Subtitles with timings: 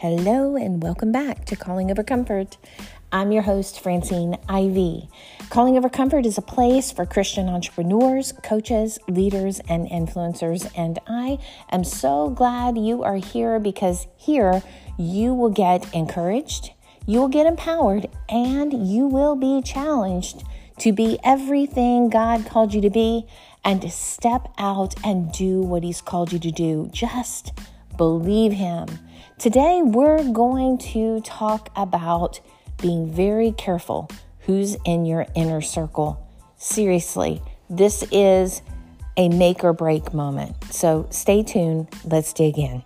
[0.00, 2.58] Hello, and welcome back to Calling Over Comfort.
[3.10, 5.08] I'm your host, Francine Ivy.
[5.48, 10.70] Calling Over Comfort is a place for Christian entrepreneurs, coaches, leaders, and influencers.
[10.76, 11.38] And I
[11.72, 14.62] am so glad you are here because here
[14.98, 16.72] you will get encouraged,
[17.06, 20.44] you will get empowered, and you will be challenged
[20.80, 23.26] to be everything God called you to be
[23.64, 26.90] and to step out and do what He's called you to do.
[26.92, 27.54] Just
[27.96, 28.88] believe Him.
[29.38, 32.40] Today, we're going to talk about
[32.80, 34.08] being very careful
[34.40, 36.26] who's in your inner circle.
[36.56, 38.62] Seriously, this is
[39.18, 40.56] a make or break moment.
[40.72, 41.88] So stay tuned.
[42.02, 42.82] Let's dig in.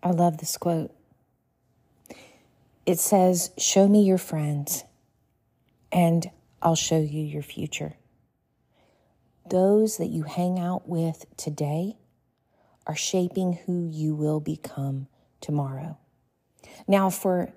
[0.00, 0.94] I love this quote.
[2.86, 4.84] It says, Show me your friends,
[5.90, 6.30] and
[6.62, 7.96] I'll show you your future
[9.48, 11.96] those that you hang out with today
[12.86, 15.06] are shaping who you will become
[15.40, 15.98] tomorrow.
[16.86, 17.52] Now, for,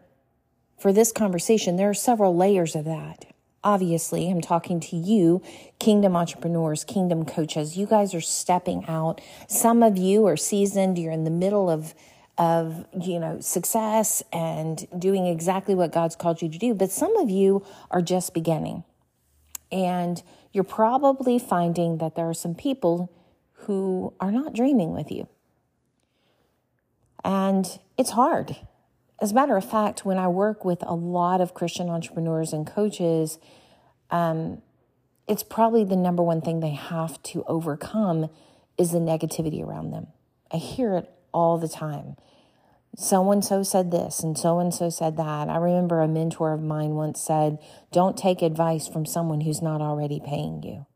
[0.79, 3.25] for this conversation, there are several layers of that.
[3.63, 5.41] Obviously, I'm talking to you,
[5.79, 7.75] kingdom entrepreneurs, kingdom coaches.
[7.75, 9.19] You guys are stepping out.
[9.47, 11.93] Some of you are seasoned, you're in the middle of
[12.37, 17.17] of you know success and doing exactly what God's called you to do but some
[17.17, 18.83] of you are just beginning
[19.71, 20.21] and
[20.57, 23.11] you're probably finding that there are some people
[23.53, 25.27] who are not dreaming with you.
[27.23, 28.57] And it's hard.
[29.21, 32.65] As a matter of fact, when I work with a lot of Christian entrepreneurs and
[32.65, 33.37] coaches,
[34.09, 34.63] um,
[35.27, 38.27] it's probably the number one thing they have to overcome
[38.79, 40.07] is the negativity around them.
[40.51, 42.15] I hear it all the time
[42.99, 45.49] so and so said this and so and so said that.
[45.49, 47.59] I remember a mentor of mine once said,
[47.91, 50.87] Don't take advice from someone who's not already paying you.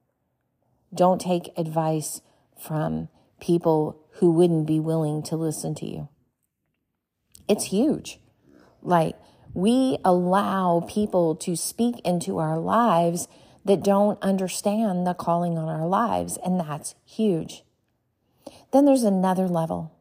[0.92, 2.22] Don't take advice
[2.60, 6.10] from people who wouldn't be willing to listen to you.
[7.48, 8.20] It's huge.
[8.82, 9.16] Like,
[9.54, 13.28] we allow people to speak into our lives
[13.64, 17.64] that don't understand the calling on our lives, and that's huge.
[18.74, 19.94] Then there's another level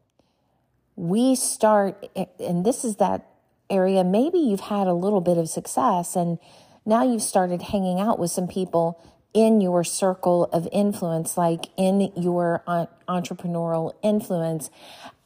[1.00, 2.06] we start,
[2.38, 3.26] and this is that
[3.70, 6.38] area, maybe you've had a little bit of success and
[6.84, 9.02] now you've started hanging out with some people
[9.32, 12.62] in your circle of influence, like in your
[13.08, 14.70] entrepreneurial influence,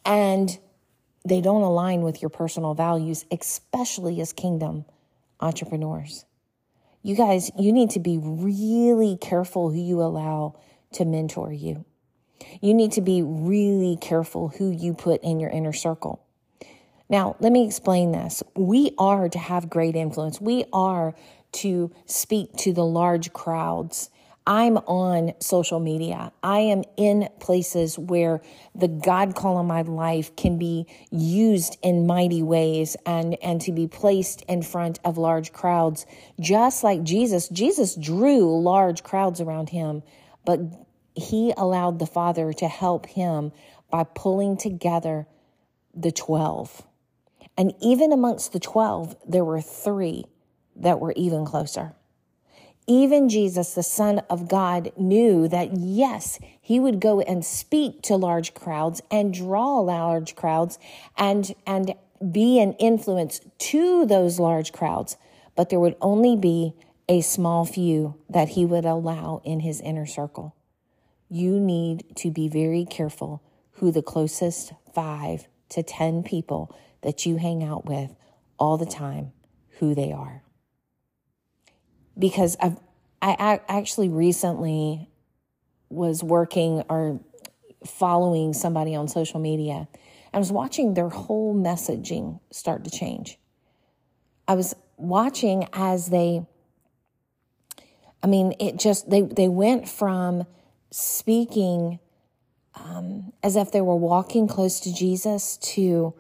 [0.05, 0.59] and
[1.25, 4.85] they don't align with your personal values, especially as kingdom
[5.41, 6.25] entrepreneurs.
[7.03, 10.55] You guys, you need to be really careful who you allow
[10.93, 11.85] to mentor you.
[12.61, 16.25] You need to be really careful who you put in your inner circle.
[17.09, 18.43] Now, let me explain this.
[18.57, 20.41] We are to have great influence.
[20.41, 21.15] We are
[21.53, 24.11] to speak to the large crowds.
[24.47, 26.33] I'm on social media.
[26.43, 28.43] I am in places where
[28.75, 33.73] the God call on my life can be used in mighty ways and, and to
[33.73, 36.05] be placed in front of large crowds.
[36.39, 40.03] Just like Jesus, Jesus drew large crowds around him,
[40.45, 40.61] but
[41.15, 43.53] he allowed the Father to help him
[43.91, 45.27] by pulling together
[45.95, 46.85] the 12.
[47.57, 50.25] And even amongst the 12, there were three
[50.75, 51.95] that were even closer.
[52.87, 58.17] Even Jesus, the Son of God, knew that yes, he would go and speak to
[58.17, 60.79] large crowds and draw large crowds
[61.17, 61.95] and, and
[62.31, 65.17] be an influence to those large crowds,
[65.55, 66.75] but there would only be
[67.09, 70.55] a small few that he would allow in his inner circle
[71.35, 76.73] you need to be very careful who the closest five to 10 people
[77.03, 78.15] that you hang out with
[78.57, 79.33] all the time,
[79.81, 80.45] who they are.
[82.17, 82.79] Because I've,
[83.21, 85.09] I actually recently
[85.89, 87.19] was working or
[87.85, 89.89] following somebody on social media.
[90.33, 93.41] I was watching their whole messaging start to change.
[94.47, 96.47] I was watching as they,
[98.23, 100.47] I mean, it just, they, they went from
[100.97, 101.99] speaking
[102.77, 106.15] um, as if they were walking close to Jesus to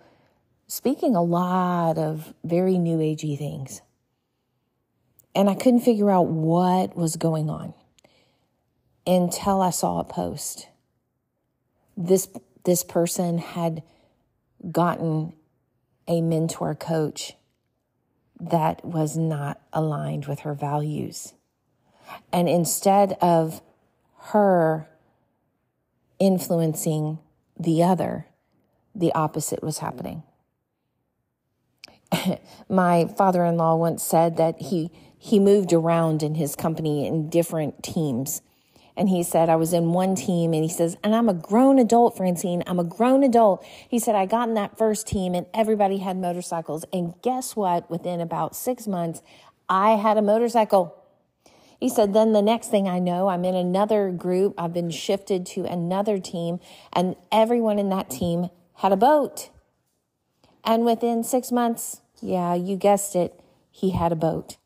[0.66, 3.82] speaking a lot of very new agey things.
[5.32, 7.72] And I couldn't figure out what was going on
[9.06, 10.68] until I saw a post.
[11.96, 12.28] This
[12.64, 13.84] this person had
[14.72, 15.34] gotten
[16.08, 17.34] a mentor coach
[18.40, 21.32] that was not aligned with her values.
[22.32, 23.60] And instead of
[24.28, 24.88] her
[26.18, 27.18] influencing
[27.58, 28.26] the other,
[28.94, 30.22] the opposite was happening.
[32.68, 37.28] My father in law once said that he, he moved around in his company in
[37.28, 38.40] different teams.
[38.96, 41.78] And he said, I was in one team and he says, and I'm a grown
[41.78, 42.62] adult, Francine.
[42.66, 43.62] I'm a grown adult.
[43.88, 46.84] He said, I got in that first team and everybody had motorcycles.
[46.92, 47.90] And guess what?
[47.90, 49.20] Within about six months,
[49.68, 51.03] I had a motorcycle.
[51.80, 54.54] He said, then the next thing I know, I'm in another group.
[54.56, 56.60] I've been shifted to another team
[56.92, 59.50] and everyone in that team had a boat.
[60.64, 63.38] And within six months, yeah, you guessed it,
[63.70, 64.56] he had a boat.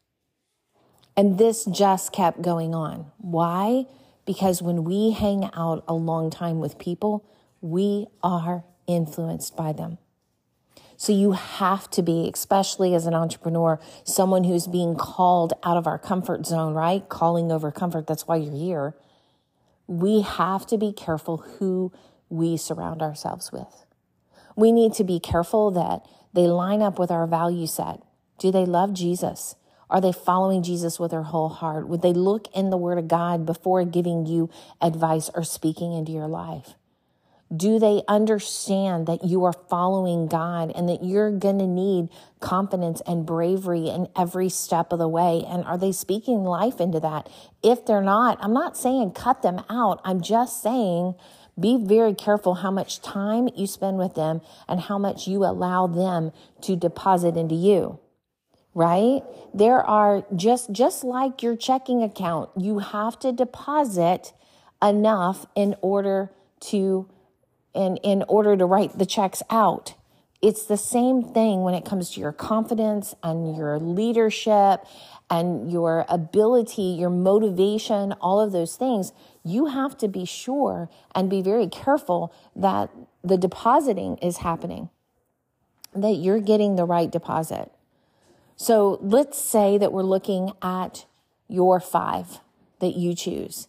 [1.16, 3.11] And this just kept going on.
[3.19, 3.87] Why?
[4.25, 7.25] Because when we hang out a long time with people,
[7.61, 9.99] we are influenced by them.
[11.00, 15.87] So you have to be, especially as an entrepreneur, someone who's being called out of
[15.87, 17.09] our comfort zone, right?
[17.09, 18.09] Calling over comfort.
[18.09, 18.97] That's why you're here.
[19.87, 21.93] We have to be careful who
[22.29, 23.87] we surround ourselves with.
[24.56, 26.05] We need to be careful that
[26.35, 28.03] they line up with our value set.
[28.41, 29.55] Do they love Jesus?
[29.89, 31.87] Are they following Jesus with their whole heart?
[31.87, 34.50] Would they look in the Word of God before giving you
[34.81, 36.75] advice or speaking into your life?
[37.55, 42.09] Do they understand that you are following God and that you're going to need
[42.41, 45.45] confidence and bravery in every step of the way?
[45.49, 47.29] And are they speaking life into that?
[47.62, 50.00] If they're not, I'm not saying cut them out.
[50.05, 51.15] I'm just saying
[51.59, 55.87] be very careful how much time you spend with them and how much you allow
[55.87, 57.99] them to deposit into you
[58.79, 59.23] right?
[59.53, 64.33] There are just, just like your checking account, you have to deposit
[64.81, 66.31] enough in order
[66.61, 67.09] to,
[67.78, 69.94] in, in order to write the checks out.
[70.42, 74.84] It's the same thing when it comes to your confidence and your leadership
[75.30, 79.12] and your ability, your motivation, all of those things.
[79.44, 82.90] You have to be sure and be very careful that
[83.22, 84.90] the depositing is happening,
[85.94, 87.70] that you're getting the right deposit.
[88.56, 91.06] So let's say that we're looking at
[91.46, 92.40] your five
[92.80, 93.69] that you choose.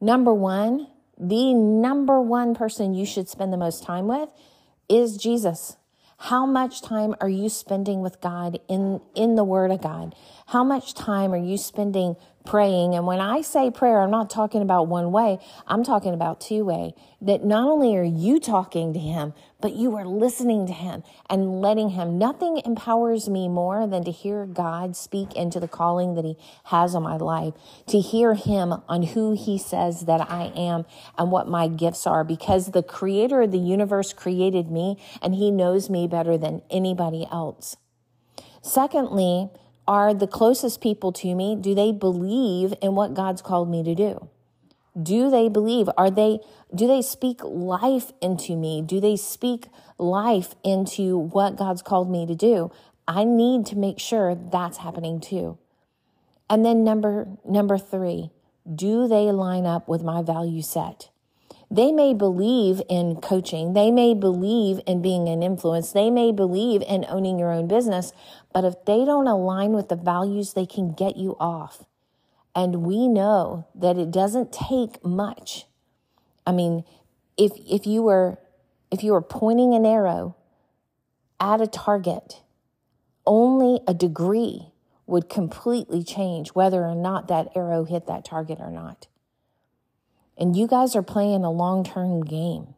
[0.00, 0.86] Number one,
[1.20, 4.30] the number one person you should spend the most time with
[4.88, 5.76] is Jesus.
[6.24, 10.14] How much time are you spending with God in, in the Word of God?
[10.48, 12.94] How much time are you spending praying?
[12.94, 15.38] And when I say prayer, I'm not talking about one way.
[15.66, 16.92] I'm talking about two way.
[17.22, 21.60] That not only are you talking to Him, but you are listening to Him and
[21.60, 22.18] letting Him.
[22.18, 26.94] Nothing empowers me more than to hear God speak into the calling that He has
[26.94, 27.54] on my life,
[27.88, 30.86] to hear Him on who He says that I am
[31.18, 35.50] and what my gifts are, because the Creator of the universe created me and He
[35.50, 37.76] knows me better than anybody else.
[38.62, 39.50] Secondly,
[39.88, 43.94] are the closest people to me, do they believe in what God's called me to
[43.94, 44.28] do?
[45.00, 45.88] Do they believe?
[45.96, 46.40] Are they,
[46.74, 48.82] do they speak life into me?
[48.82, 52.70] Do they speak life into what God's called me to do?
[53.06, 55.58] I need to make sure that's happening too.
[56.48, 58.30] And then number, number three,
[58.72, 61.10] do they line up with my value set?
[61.72, 63.74] They may believe in coaching.
[63.74, 65.92] They may believe in being an influence.
[65.92, 68.12] They may believe in owning your own business.
[68.52, 71.84] But if they don't align with the values, they can get you off.
[72.54, 75.66] And we know that it doesn't take much.
[76.46, 76.84] I mean,
[77.36, 78.38] if, if you were,
[78.90, 80.36] if you were pointing an arrow
[81.38, 82.42] at a target,
[83.26, 84.72] only a degree
[85.06, 89.06] would completely change whether or not that arrow hit that target or not.
[90.36, 92.74] And you guys are playing a long term game.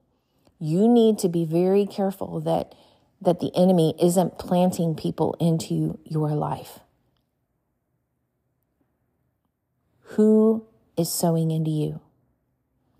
[0.58, 2.74] You need to be very careful that,
[3.20, 6.80] that the enemy isn't planting people into your life.
[10.12, 10.66] Who
[10.96, 12.00] is sowing into you?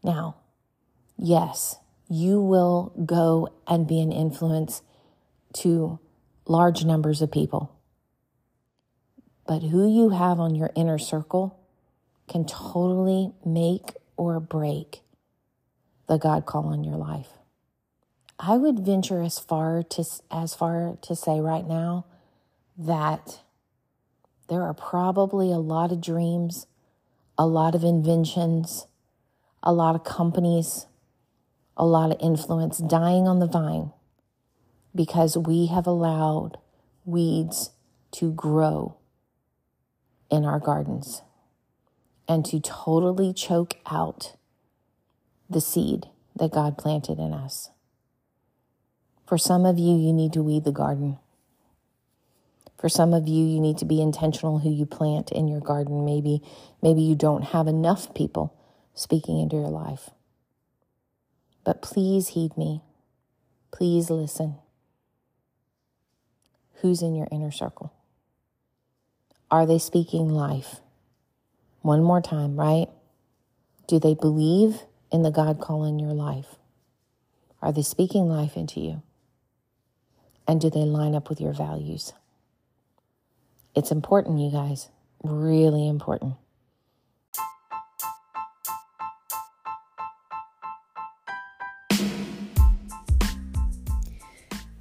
[0.02, 0.36] Now,
[1.16, 1.76] yes,
[2.08, 4.82] you will go and be an influence
[5.54, 5.98] to
[6.46, 7.78] large numbers of people.
[9.46, 11.58] But who you have on your inner circle
[12.28, 15.02] can totally make or break
[16.08, 17.28] the God call on your life.
[18.38, 22.06] I would venture as far to as far to say right now
[22.76, 23.40] that
[24.48, 26.66] there are probably a lot of dreams,
[27.38, 28.86] a lot of inventions,
[29.62, 30.86] a lot of companies,
[31.76, 33.92] a lot of influence dying on the vine
[34.94, 36.58] because we have allowed
[37.04, 37.70] weeds
[38.12, 38.96] to grow
[40.30, 41.22] in our gardens
[42.28, 44.36] and to totally choke out
[45.48, 47.70] the seed that God planted in us.
[49.26, 51.18] For some of you, you need to weed the garden.
[52.82, 56.04] For some of you, you need to be intentional who you plant in your garden.
[56.04, 56.42] Maybe,
[56.82, 58.58] maybe you don't have enough people
[58.92, 60.10] speaking into your life.
[61.62, 62.82] But please heed me.
[63.70, 64.56] Please listen.
[66.80, 67.92] Who's in your inner circle?
[69.48, 70.80] Are they speaking life?
[71.82, 72.88] One more time, right?
[73.86, 74.80] Do they believe
[75.12, 76.56] in the God call in your life?
[77.62, 79.02] Are they speaking life into you?
[80.48, 82.12] And do they line up with your values?
[83.74, 84.90] It's important, you guys,
[85.24, 86.34] really important.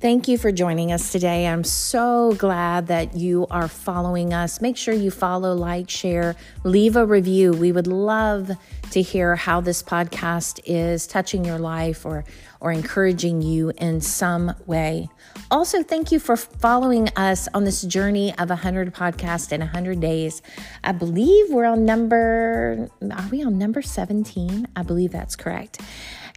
[0.01, 1.45] Thank you for joining us today.
[1.45, 4.59] I'm so glad that you are following us.
[4.59, 7.51] Make sure you follow, like, share, leave a review.
[7.51, 8.49] We would love
[8.89, 12.25] to hear how this podcast is touching your life or
[12.61, 15.07] or encouraging you in some way.
[15.49, 20.41] Also, thank you for following us on this journey of 100 podcasts in 100 days.
[20.83, 24.67] I believe we're on number are we on number 17?
[24.75, 25.79] I believe that's correct.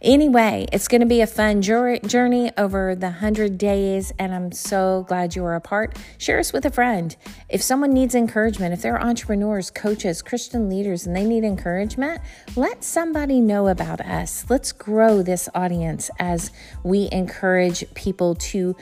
[0.05, 5.03] Anyway, it's going to be a fun journey over the 100 days, and I'm so
[5.07, 5.97] glad you are a part.
[6.19, 7.15] Share us with a friend.
[7.49, 12.21] If someone needs encouragement, if they're entrepreneurs, coaches, Christian leaders, and they need encouragement,
[12.55, 14.45] let somebody know about us.
[14.47, 16.51] Let's grow this audience as
[16.83, 18.75] we encourage people to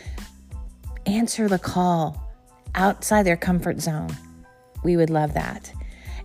[1.05, 2.21] answer the call
[2.75, 4.09] outside their comfort zone.
[4.83, 5.71] We would love that.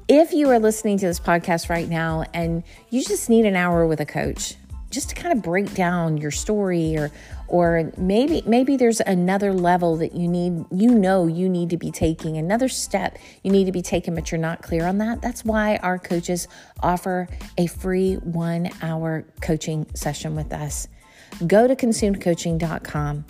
[0.09, 3.87] If you are listening to this podcast right now and you just need an hour
[3.87, 4.57] with a coach,
[4.91, 7.11] just to kind of break down your story or
[7.47, 11.91] or maybe maybe there's another level that you need you know you need to be
[11.91, 15.21] taking another step you need to be taking but you're not clear on that.
[15.23, 16.49] That's why our coaches
[16.83, 20.89] offer a free 1 hour coaching session with us.
[21.47, 23.25] Go to consumedcoaching.com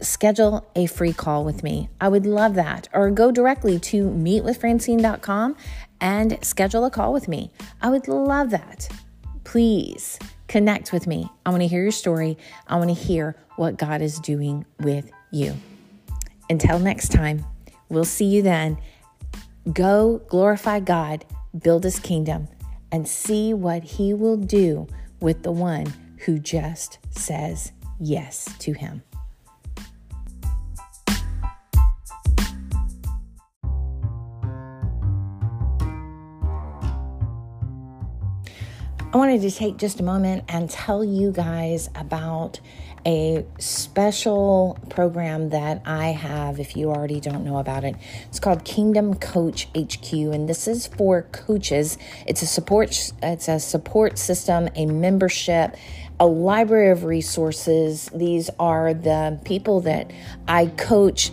[0.00, 1.88] schedule a free call with me.
[2.00, 2.88] I would love that.
[2.92, 5.56] Or go directly to meetwithfrancine.com
[6.00, 7.52] and schedule a call with me.
[7.80, 8.88] I would love that.
[9.44, 10.18] Please
[10.52, 11.30] Connect with me.
[11.46, 12.36] I want to hear your story.
[12.66, 15.54] I want to hear what God is doing with you.
[16.50, 17.46] Until next time,
[17.88, 18.76] we'll see you then.
[19.72, 21.24] Go glorify God,
[21.58, 22.48] build his kingdom,
[22.92, 24.86] and see what he will do
[25.20, 25.90] with the one
[26.26, 29.02] who just says yes to him.
[39.14, 42.60] I wanted to take just a moment and tell you guys about
[43.04, 47.94] a special program that I have if you already don't know about it.
[48.28, 51.98] It's called Kingdom Coach HQ and this is for coaches.
[52.26, 55.76] It's a support it's a support system, a membership,
[56.18, 58.08] a library of resources.
[58.14, 60.10] These are the people that
[60.48, 61.32] I coach